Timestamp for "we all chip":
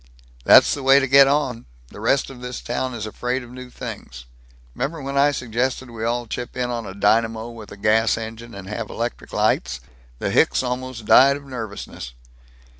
5.91-6.57